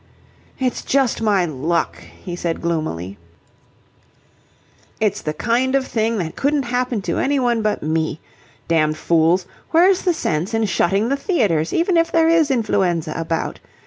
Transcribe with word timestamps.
"It's 0.57 0.81
just 0.83 1.21
my 1.21 1.45
luck," 1.45 1.99
he 2.01 2.35
said 2.35 2.59
gloomily. 2.59 3.19
"It's 4.99 5.21
the 5.21 5.31
kind 5.31 5.75
of 5.75 5.85
thing 5.85 6.17
that 6.17 6.35
couldn't 6.35 6.63
happen 6.63 7.03
to 7.03 7.19
anyone 7.19 7.61
but 7.61 7.83
me. 7.83 8.19
Damned 8.67 8.97
fools! 8.97 9.45
Where's 9.69 10.01
the 10.01 10.15
sense 10.15 10.55
in 10.55 10.65
shutting 10.65 11.09
the 11.09 11.17
theatres, 11.17 11.71
even 11.71 11.97
if 11.97 12.11
there 12.11 12.27
is 12.29 12.49
influenza 12.49 13.13
about? 13.15 13.59